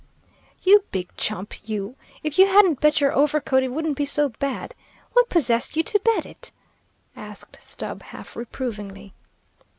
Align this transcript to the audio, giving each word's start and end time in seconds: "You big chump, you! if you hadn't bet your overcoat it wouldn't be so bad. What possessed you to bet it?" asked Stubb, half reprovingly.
"You 0.63 0.83
big 0.89 1.15
chump, 1.15 1.69
you! 1.69 1.95
if 2.23 2.39
you 2.39 2.47
hadn't 2.47 2.79
bet 2.81 2.99
your 2.99 3.13
overcoat 3.13 3.61
it 3.61 3.67
wouldn't 3.71 3.97
be 3.97 4.05
so 4.05 4.29
bad. 4.29 4.73
What 5.13 5.29
possessed 5.29 5.77
you 5.77 5.83
to 5.83 5.99
bet 5.99 6.25
it?" 6.25 6.51
asked 7.15 7.61
Stubb, 7.61 8.01
half 8.01 8.35
reprovingly. 8.35 9.13